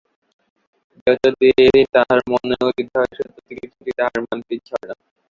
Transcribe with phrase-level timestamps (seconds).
[0.97, 1.49] যে উত্তরটি
[1.93, 4.95] তাহার মনে উদিত হয় সে উত্তরটি কিছুতেই তাহার মানিতে ইচ্ছা হয় না।